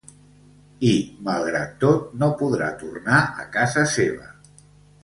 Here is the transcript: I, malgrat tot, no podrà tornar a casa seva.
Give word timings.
I, 0.91 0.93
malgrat 1.27 1.75
tot, 1.85 2.09
no 2.23 2.31
podrà 2.41 2.71
tornar 2.83 3.21
a 3.45 3.49
casa 3.59 3.87
seva. 3.97 4.35